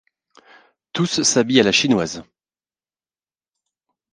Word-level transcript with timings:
Tous 0.93 1.21
s'habillent 1.21 1.59
à 1.59 1.63
la 1.63 1.71
chinoise. 1.71 2.23